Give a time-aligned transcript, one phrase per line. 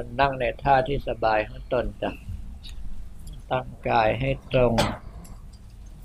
[0.00, 2.10] คนนั่งในท่าที่สบายข้างตนจ้ะ
[3.50, 4.72] ตั้งกายให้ตรง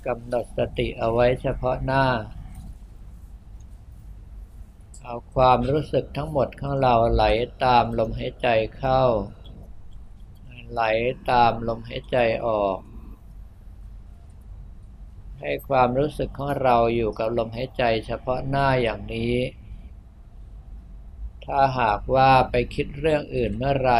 [0.06, 2.04] กำหนดสติเอาไว้เฉพาะหน้า
[5.02, 7.24] เอาความรู้สึกทั้งหมดของเราไหล
[7.64, 9.02] ตามลมหายใจเข้า
[10.72, 10.82] ไหล
[11.30, 12.16] ตามลมหายใจ
[12.46, 12.78] ออก
[15.40, 19.34] ให้ความรู้สึกของเราอยู่กับลมหายใจเฉพาะหน้าอย่างนี้
[21.46, 23.92] ถ้าหากว่าไปคิดเรื่องอื่นเมื่อไร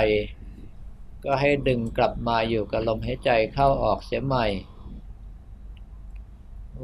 [1.25, 4.47] ก็ให้ดึงกลับมาอยู่กับลมหายใจเข้าออกเสียใหม่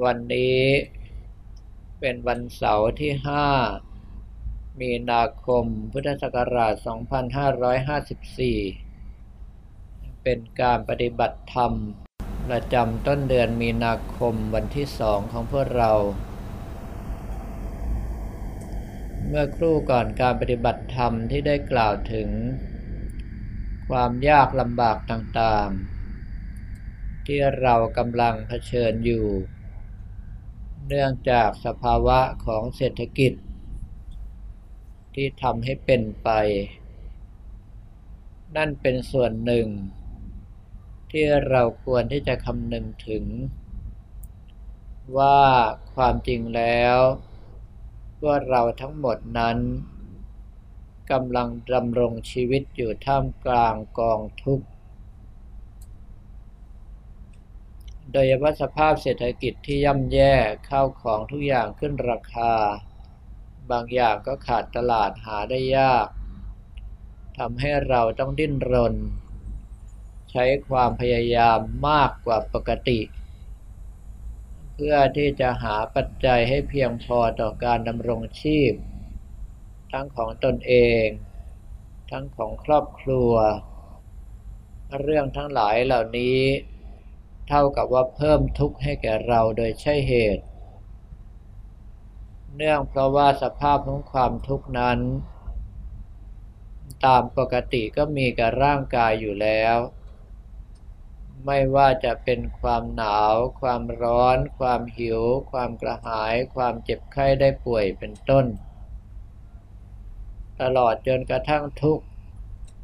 [0.05, 0.61] วันนี้
[2.01, 3.13] เป็นวันเสาร์ที่
[3.97, 6.75] 5 มีนาคมพุทธศักราช
[8.89, 11.73] 2554 เป็นการปฏิบัติธรรม
[12.49, 15.93] ประจำต้นเดือนมีนาคมวันที่สองของพวกเรา
[19.33, 22.29] เมื่อครู่ก่อนการปฏิบัติธรรมที่ได้กล่าวถึง
[23.89, 29.27] ความยากลำบากต่างๆ ที่เรากำลังเผชิญอยู่
[30.87, 33.33] เนื่องจากสภาวะของเศรษฐกิจ
[35.15, 36.29] ที่ทำให้เป็นไป
[38.57, 39.67] นั่นเป็นส่วนหนึ่ง
[41.11, 43.25] ที่เราควรที่จะคำนึงถึง
[45.19, 45.41] ว่า
[45.95, 46.99] ความจริงแล้ว
[48.25, 49.59] ว่าเราทั้งหมดนั้น
[51.11, 54.67] กำลังดำรงชีวิตอยู่ท่ามกลางกองทุกข์
[58.13, 60.35] โดยเฉพาะสภาพเศรษฐกิจที่ย่ำแย่
[60.69, 62.55] ข้าวของทุกอย่างขึ้นราคา
[63.71, 66.07] บางอย่างก็ขาดตลาดหาได้ยาก
[67.39, 68.95] ทำให้เราต้องดิ้นรน
[70.31, 78.73] ใช้ความพยายามมากกว่าปกติเพื่อที่จะหาปัจจัยให้เพียงพอต่อการดำรงชีพ
[79.93, 81.07] ทั้งของตนเอง
[82.11, 83.33] ทั้งของครอบครัว
[85.01, 86.41] เรื่องทั้งหลายเหล่านี้
[87.49, 90.45] เท่ากับว่าเพิ่มทุกข์ให้แก่เราโดยใช่เหตุ
[92.57, 94.99] เนื่องเพราะว่าสภาพของความทุกข์นั้น
[97.07, 99.77] ตามปกติก็มีกับร่างกายอยู่แล้ว
[101.47, 105.21] ไม่ว่าจะเป็นความหนาว ความร้อน ความหิว
[105.53, 108.47] ความกระหาย ความเจ็บไข้ได้ป่วยเป็นต้น
[110.61, 112.05] ตลอดจนกระทั่งทุกข์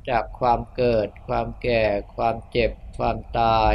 [0.08, 1.84] จากความเกิด ความแก่
[2.16, 3.74] ความเจ็บ ความตาย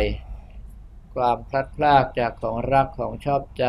[1.16, 3.66] ความพลัดพรากจากของรักของชอบใจ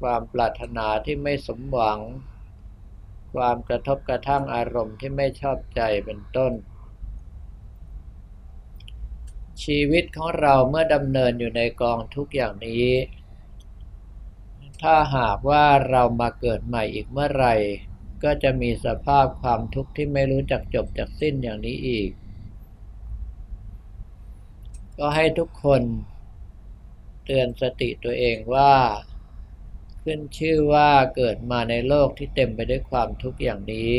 [0.00, 2.00] ความปรารถนาที่ไม่สมหวัง
[3.34, 6.52] ความกระทบกระทั่งอารมณ์ที่ไม่ชอบใจเป็นต้น
[9.64, 12.88] ชีวิตของเราเมื่อดำเนินอยู่ในกองทุกอย่างนี้
[14.82, 17.54] ถ้าหากว่าเรามาเกิดใหม่อีกเมื่อไหร่
[18.24, 22.10] ก็จะมีสภาพความทุกข์ที่ไม่รู้จักจบจากสิ้นอย่างนี้อีก
[24.98, 25.82] ก็ให้ทุกคน
[27.24, 28.74] เตือนสติตัวเองว่า
[30.02, 33.92] ขึ้นชื่อว่าเกิดมาในโลกที่เต็มไปด้วยความทุกข์อย่างนี้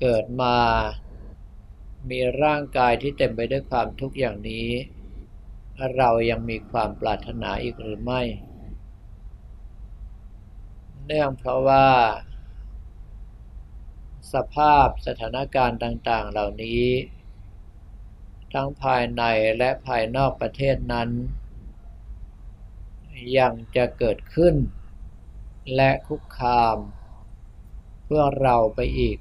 [0.00, 0.56] เกิดมา
[2.10, 4.68] มีร่างกายที่เต็มไปด้วยความทุกข์อย่างนี้
[5.96, 8.22] เรายังมีความปรารถนาอีกหรือไม่
[11.04, 11.88] เนื่องเพราะว่า
[14.32, 16.84] สภาพสถานการณ์ต่างๆ เหล่านี้
[18.52, 19.22] ทั้งภายใน
[19.58, 21.08] และภายนอกประเทศนั้น
[23.38, 24.54] ยังจะเกิดขึ้น
[25.74, 26.78] และคุกคาม
[28.04, 29.18] เพื่อเราไปอีก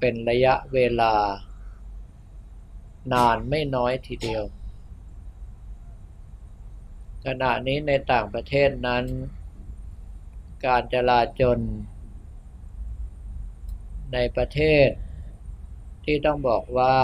[0.00, 1.14] เป็นระยะเวลา
[3.12, 4.44] นานไม่น้อยทีเดียว
[7.26, 9.04] ขณะนี้ในต่างประเทศนั้น
[10.66, 11.58] การจลาจล
[14.12, 14.88] ในประเทศ
[16.04, 16.96] ที่ต้องบอกว่า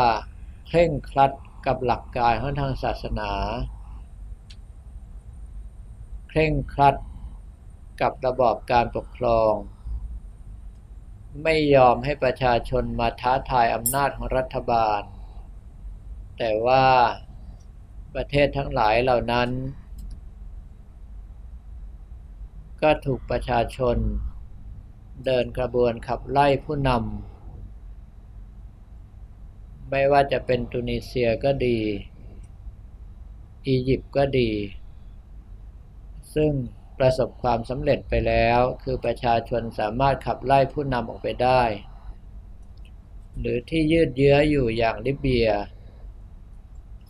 [0.66, 1.32] เคร่งครัด
[1.66, 3.32] กับหลักการของทางศาสนา
[6.28, 6.96] เคร่งครัด
[8.00, 9.52] กับระบอบการปกครอง
[11.42, 15.02] ไม่ยอมให้ประชาชนมาท้าทายอำนาจของรัฐบาล
[16.38, 16.84] แต่ว่า
[18.14, 19.50] ประเทศทั้งหลายเหล่านั้น
[22.82, 23.96] ก็ถูกประชาชน
[25.24, 31.78] เดินกระบวนขับไล่ผู้นำไม่ว่าจะเป็นตุนิเซียก็ดี
[33.66, 34.50] อียิปต์ก็ดี
[36.34, 36.52] ซึ่ง
[36.98, 41.62] ประสบความสำเร็จไปแล้ว คือประชาชนสามารถขับไล่ผู้นำออกไปได้
[43.38, 45.48] หรือที่ยืดเยื้ออยู่อย่างลิเบีย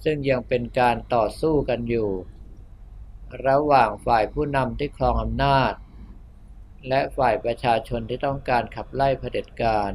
[0.04, 2.10] ซึ่งยังเป็นการต่อสู้กันอยู่
[3.46, 5.72] ระหว่างฝ่ายผู้นำที่ครองอำนาจ
[6.88, 9.92] และฝ่ายประชาชนที่ต้องการขับไล่เผด็จการ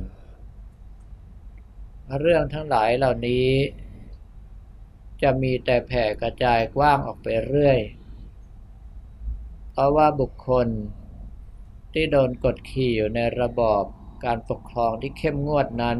[2.19, 3.49] เรื่องทั้งหลายเหล่านี้
[5.21, 7.79] จะมีแต่แผ่กระจายกว้างออกไปเรื่อย
[9.71, 10.67] เพราะว่าบุคคล
[11.93, 13.83] ที่โดนกดขี่อยู่ในระบอบ
[14.25, 15.99] การปกครองที่เข้มงวดนั้น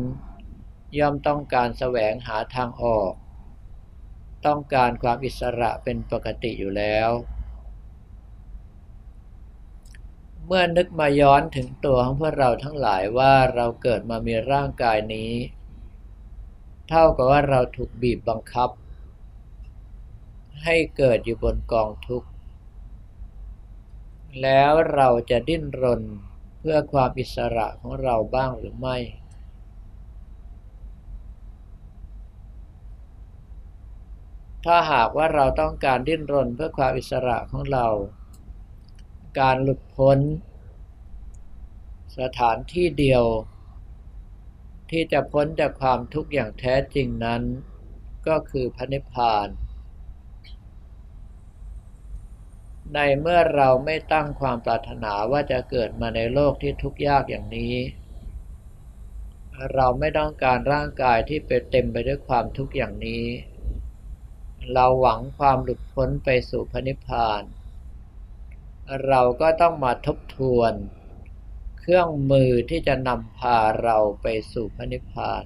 [0.98, 3.12] ย่อมต้องการแสวงหาทางออก
[4.46, 7.10] ต้องการความอิสระเป็นปกติอยู่แล้ว
[10.46, 15.32] เมื่อนึกมาย้อนถึงตัวของพวกเราทั้งหลายว่าเราเกิดมามีร่างกายนี้
[16.90, 18.70] เท่ากับว่าเราถูกบีบบังคับ
[20.64, 22.30] ให้เกิดอยู่บนกองทุกข์
[24.42, 26.02] แล้วเราจะดิ้นรน
[26.60, 28.98] เพื่อความอิสระของเราบ้างหรือไม่
[34.66, 37.88] ถ้าหากว่าเราต้องการดิ้นรนเพื่อความอิสระของเรา
[39.40, 40.20] การหลุดพ้น
[42.20, 43.24] สถานที่เดียว
[44.90, 47.42] ที่จะพ้นจากความทุกข์อย่างแท้จริงนั้น
[48.28, 49.48] ก็คือพระนิพพาน
[52.94, 57.76] ในเมื่อเราไม่ตั้งความปรารถนาว่าจะเกิดมาในโลกที่ทุกข์ยากอย่างนี้
[59.74, 63.26] เราไม่ต้องการร่างกายที่เป็นเต็มไปด้วยความทุกข์อย่างนี้
[64.74, 67.44] เราหวังความหลุดพ้นไปสู่พระนิพพาน
[69.08, 70.74] เราก็ต้องมาทบทวน
[71.80, 75.44] เครื่องมือที่จะนำพาเราไปสู่พระนิพพาน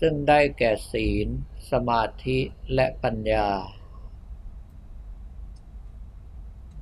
[0.00, 1.28] ซึ่งได้แก่ศีล
[1.70, 2.38] สมาธิ
[2.74, 3.50] และปัญญา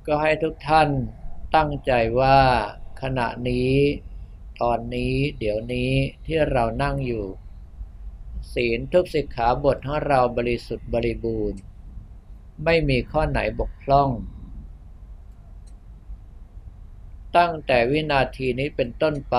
[0.05, 0.89] ก็ให้ทุกท่าน
[1.55, 2.39] ตั้งใจว่า
[3.01, 3.73] ขณะนี้
[4.61, 5.91] ตอนนี้เดี๋ยวนี้
[6.25, 7.25] ที่เรานั่งอยู่
[8.53, 11.59] ศีลทุกสิกขาบทของเราบริสุทธิ์บริบูรณ์
[12.63, 14.09] ไม่มีข้อไหนบกพร่อง
[17.37, 19.37] ตั้งแต่วินาทีนี้เป็นต้นไป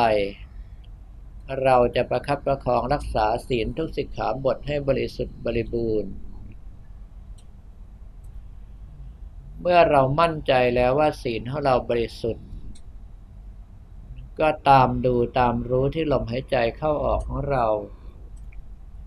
[1.62, 6.10] เราจะประคับประคองรักษาศีลทุกสิกขาบทให้บริสุทธิ์บริบูรณ์
[9.60, 12.46] เมื่อเรามั่นใจแล้วว่าศีลของเราบริสุทธิ์
[14.40, 17.66] ก็ตามดูตามรู้ที่ลมหายใจเข้าออกของเรา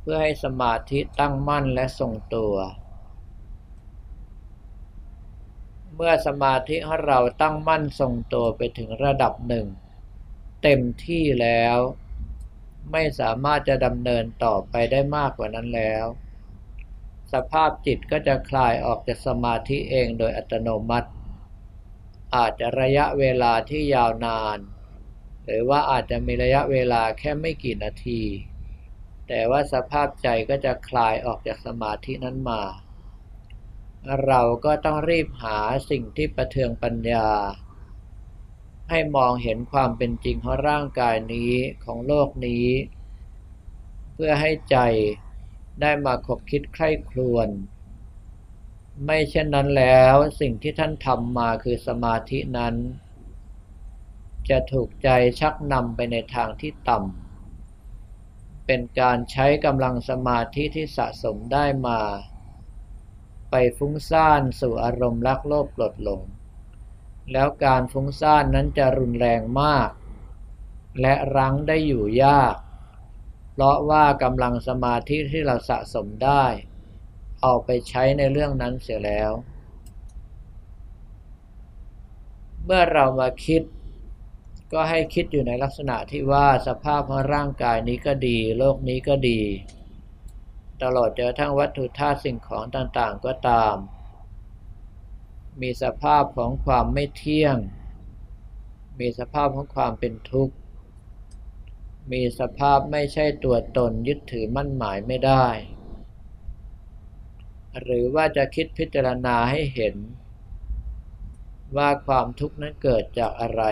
[0.07, 2.55] พื่อให้สมาธิตั้งมั่นและทรงตัว
[5.95, 9.67] เมื่อสมาธิของเราตั้งมั่นทรงตัวไปถึงระดับหนึ่ง
[10.63, 11.77] เต็มที่แล้ว
[12.91, 16.05] ไม่สามารถจะดำเนินต่อไปได้มากกว่านั้นแล้ว
[17.33, 21.09] สภาพจิตก็จะคลายออกจากสมาธิเองโดยอัตโนมัติ
[22.35, 24.57] อาจจะระยะเวลาที่ยาวนาน
[25.45, 28.21] หรือว่าอาจจะมีระยะเวลาแค่ไม่กี่นาที
[29.27, 32.61] แต่ว่าสภาพใจก็จะคลายออกจากสมาธินั้นมา
[34.25, 37.29] เราก็ต้องรีบหาสิ่งที่ประเทืองปัญญา
[38.89, 41.53] ให้มองเห็นความเป็นจริงของร่างกายนี้
[41.85, 42.67] ของโลกนี้
[44.13, 44.77] เพื่อให้ใจ
[45.81, 47.47] ได้มาคบคิดใคร่ครวญ
[49.05, 52.75] ไม่เช่นนั้นแล้วสิ่งที่ท่านทำมาคือสมาธินั้น
[54.49, 57.24] จะถูกใจชักนำไปในทางที่ต่ำ
[58.65, 61.99] เป็นการใช้กำลังสมาธิที่สะสมได้มา
[63.51, 66.21] ไปฟุ้งซ่านสู่อารมณ์รักโลภปลดหลง
[67.31, 69.89] แล้วการฟุ้งซ่านนั้นจะรุนแรงมาก
[71.01, 72.55] และรั้งได้อยู่ยาก
[73.51, 76.45] เพราะว่ากำลังสมาธิที่เราสะสมได้
[77.41, 79.31] เอาไปใช้ในเรื่องนั้นเสียแล้ว
[82.65, 83.61] เมื่อเรามาคิด
[84.75, 89.41] ก็ให้คิดอยู่ในลักษณะที่ว่าสภาพของร่างกายนี้ก็ดี โลกนี้ก็ดี
[90.83, 93.75] ตลอดจนทั้งวัตถุธาตุสิ่งของต่างๆก็ตาม
[95.61, 97.57] มีสภาพของความไม่เที่ยง
[98.99, 100.55] มีสภาพของความเป็นทุกข์
[102.11, 105.47] มีสภาพไม่ใช่ตัวตนยึดถือมั่นหมายไม่ได้
[107.81, 109.95] หรือว่าจะคิดพิจารณาให้เห็น
[111.77, 113.63] ว่าความทุกข์นั้นเกิดจากอะไร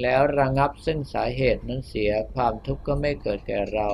[0.00, 3.90] แล้วระงับซึ่งสาเหตุนั้นเสียความทุกข์ก็ไม่เกิดแก่เรา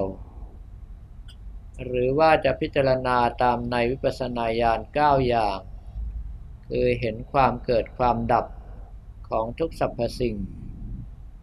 [1.85, 5.59] หรือว่าจะพิจารณาตามในวิปัสสนาญาณ9อย่าง
[6.69, 8.47] คือเห็นความเกิดความดับ
[9.29, 10.37] ของทุกสรรพสิ่ง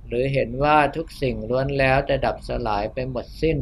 [0.07, 3.57] หรือเห็นว่าทุกสิ่งล้วนแล้วจะดับสลายไปหมดสิ้น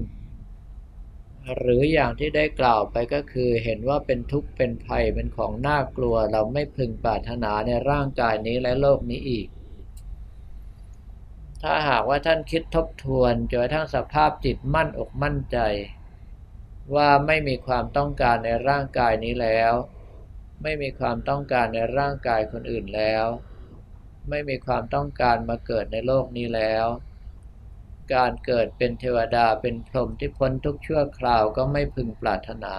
[1.58, 9.48] หรืออย่างที่ได้กล่าวไปก็คือเห็นว่าเป็นทุกข์เป็นภัยเป็นของน่ากลัวเราไม่พึงปรารถนาในร่างกายนี้และโลกนี้อีก
[11.64, 15.58] ถ้าหากว่าท่านคิดทบทวนจนกระทั่งสภาพจิตมั่นอกมั่นใจ
[16.96, 19.74] ว่าไม่มีความต้องการในร่างกายนี้แล้ว
[20.62, 23.26] ไม่มีความต้องการในร่างกายคนอื่นแล้ว
[24.30, 26.86] ไม่มีความต้องการมาเกิดในโลกนี้แล้ว
[28.14, 32.76] การเกิดเป็นเทวดาเป็นพรหมที่พ้นทุกชั่วคราวก็ไม่พึงปรารถนา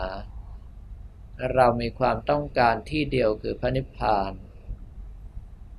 [1.52, 4.32] เรามีความต้องการที่เดียวคือพระนิพพาน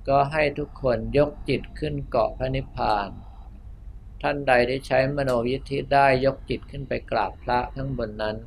[0.07, 3.09] ก็ให้ทุกคนยกจิตขึ้นเกาะพระนิพพาน
[4.21, 8.37] ท่านใดได้ใช้มโนยิทธิได้ยกจิตขึ้นไปกราบพระข้างบนนั้น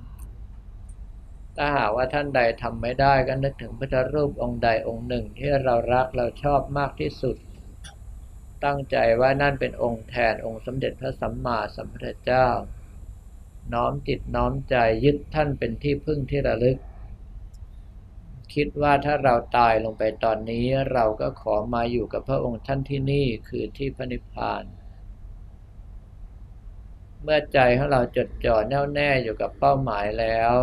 [1.56, 7.36] ถ้าหากว่าท่านใดทำไม่ได้ก็นึกถึงพระรูปองค์ใดองค์หนึ่งที่เรารักเราชอบมากที่สุด
[8.64, 12.48] ตั้งใจว่านั่นเป็นองค์แทนองค์สมเด็จพระสัมมาสัมพุทธเจ้า
[13.74, 16.78] น้อมจิตน้อมใจยึดท่านเป็นที่พึ่งที่ระลึก
[18.54, 24.64] คิดว่าถ้าเราตายลงไปตอนนี้เราก็ขอมาอยู่กับพระองค์ท่านที่นี่คือที่พระนิพพาน
[27.22, 30.54] เมื่อใจของเราจดจ่อแน่วแน่อยู่กับเป้าหมายแล้ว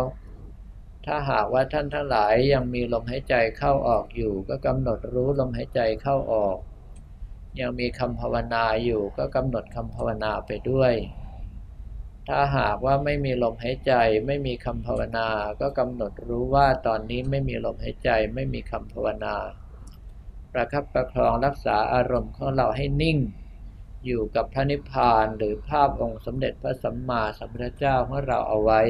[1.06, 6.58] ถ้าหากว่าท่านทั้งหลายยังมีลมหายใจเข้าออกอยู่ ก็กำหนดรู้ลมหายใจเข้าออก
[7.60, 10.92] ยังมีคำภาวนาอยู่ก็กำหนดคำภาวนาไปด้วย
[12.28, 13.92] ถ้าหากว่าไม่มีลมหายใจ
[14.26, 15.28] ไม่มีคำภาวนา
[15.60, 19.34] ก็กำหนดรู้ว่าตอนนี้ไม่มีลมหายใจ ไม่มีคำภาวนา
[20.52, 23.18] ประคับประคองรักษาอารมณ์ของเราให้นิ่ง
[24.06, 28.80] อยู่กับพระนิพพานหรือภาพองค์สมเด็จพระสัมมาสัมพุทธเจ้าของเราเอาไว้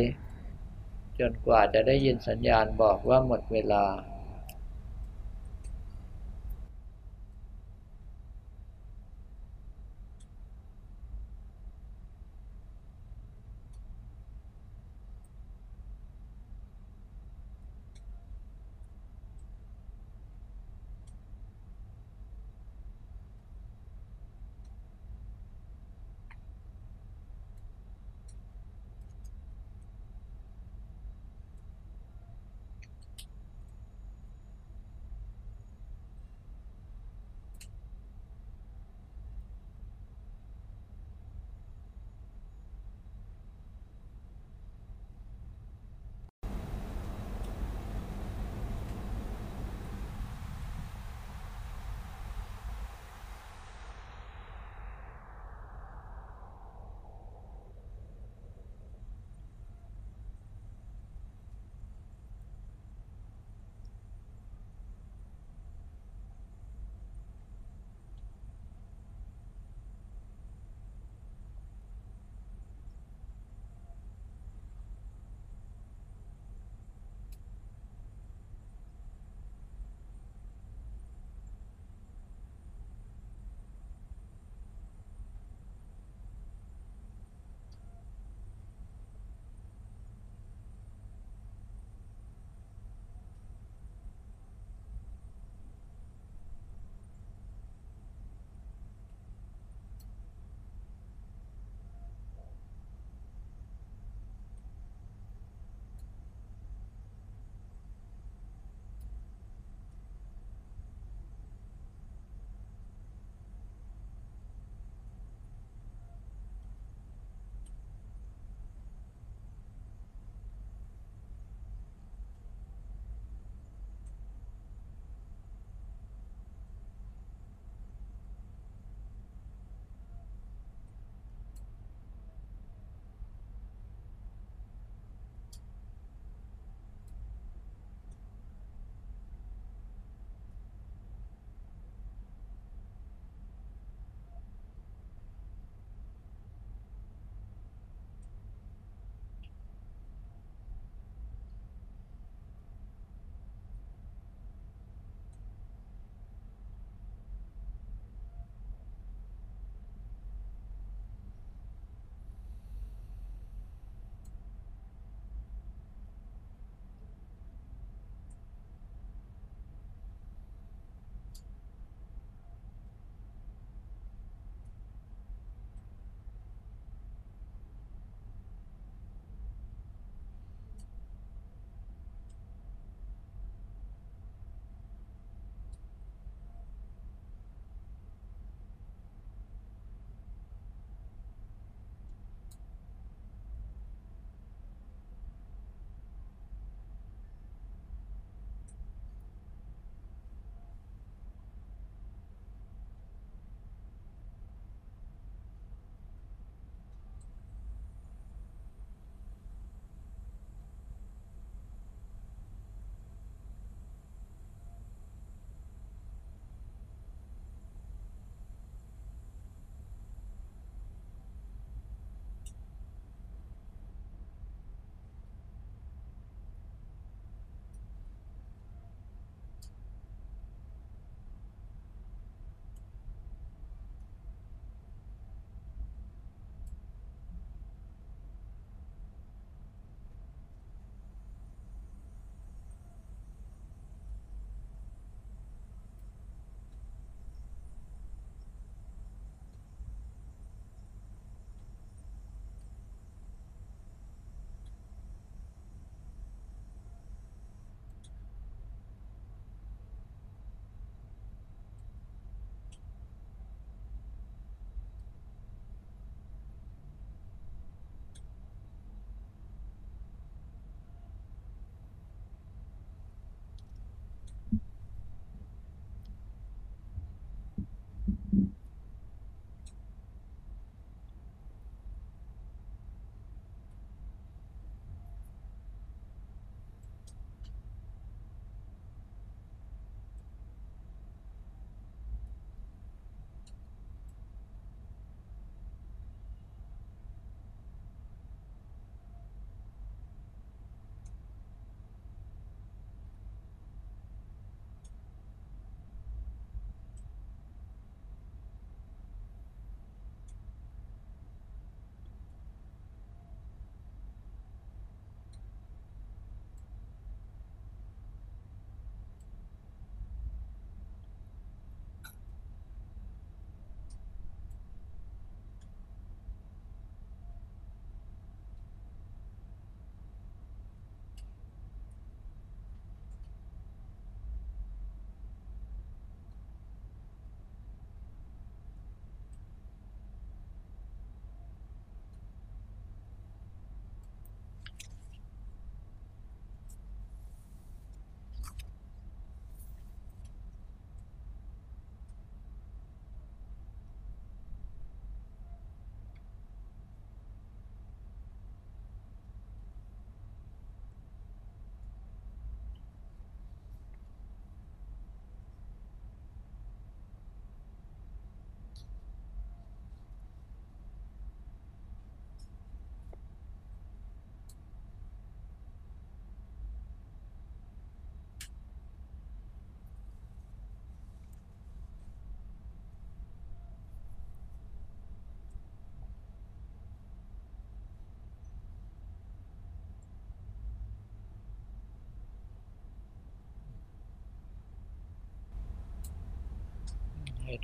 [1.19, 3.85] จนกว่าจะได้ยินสัญญาณบอกว่าหมดเวลา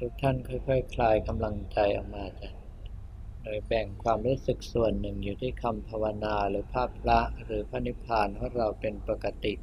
[0.00, 2.50] ทุกท่านค่อยๆคคลายกำลังใจออกมาจ้ะ
[3.42, 9.54] โดยแบ่งความรู้สึกส่วนหนึ่งอยู่ที่คำภาวนาหรือภาพพระหรือพระนิพพานของเราเป็นปกติ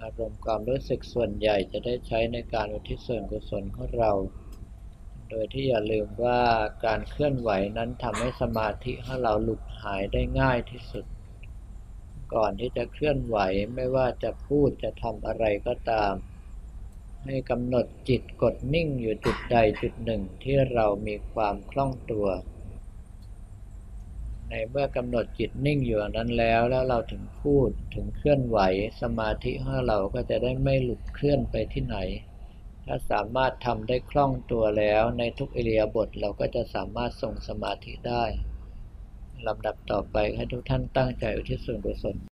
[0.00, 4.12] อารมณ์ความรู้สึกส่วนใหญ่จะได้ใช้ในการอุทิศส่วนกุศลของเรา
[5.30, 6.40] โดยที่อย่าลืมว่า
[6.84, 11.04] การเคลื่อนไหวนั้นทำให้สมาธิของเราหลุดหายได้ง่ายที่สุด
[12.34, 13.38] ก่อนที่จะเคลื่อนไหว
[13.74, 16.12] ไม่ว่าจะพูดจะทำอะไรก็ตาม
[17.24, 22.28] ให้กำหนดจิตกดนิ่งอยู่จุดใดจุดหนึ่งที่เรามีความคล่องตัว
[24.48, 28.58] ในเมื่อกำหนดจิตนิ่งอยู่นั้นแล้วแล้วเราถึงพูดถึงเคลื่อนไหว
[29.02, 31.98] สมาธิของเราก็จะได้ไม่หลุดเคลื่อนไปที่ไหน
[32.86, 38.24] ถ้าสามารถทำได้คล่องตัวแล้วในทุกอิเลียบทเราก็จะสามารถส่งสมาธิได้
[39.46, 42.16] ลำดับต่อไปให้ทุกท่านตั้งใจอุทิศส่วนกุศล